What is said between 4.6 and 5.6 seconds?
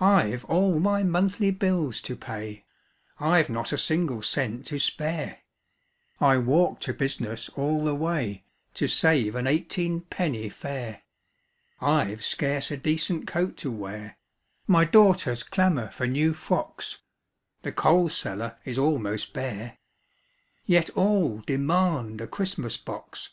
to spare;